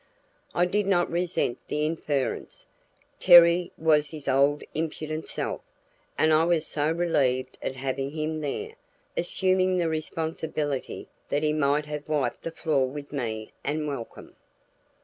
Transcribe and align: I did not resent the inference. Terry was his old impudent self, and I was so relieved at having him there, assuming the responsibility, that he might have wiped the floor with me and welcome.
I 0.55 0.65
did 0.65 0.87
not 0.87 1.11
resent 1.11 1.59
the 1.67 1.85
inference. 1.85 2.67
Terry 3.19 3.71
was 3.77 4.09
his 4.09 4.27
old 4.27 4.63
impudent 4.73 5.25
self, 5.27 5.61
and 6.17 6.33
I 6.33 6.43
was 6.43 6.65
so 6.65 6.91
relieved 6.91 7.59
at 7.61 7.75
having 7.75 8.09
him 8.09 8.41
there, 8.41 8.73
assuming 9.15 9.77
the 9.77 9.89
responsibility, 9.89 11.07
that 11.29 11.43
he 11.43 11.53
might 11.53 11.85
have 11.85 12.09
wiped 12.09 12.41
the 12.41 12.49
floor 12.49 12.87
with 12.87 13.13
me 13.13 13.51
and 13.63 13.87
welcome. 13.87 14.35